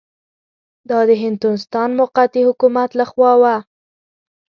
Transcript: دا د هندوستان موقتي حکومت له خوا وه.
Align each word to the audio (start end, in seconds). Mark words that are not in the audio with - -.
دا 0.89 0.99
د 1.09 1.11
هندوستان 1.23 1.89
موقتي 1.99 2.41
حکومت 2.49 2.89
له 2.99 3.05
خوا 3.11 3.31
وه. 3.41 3.55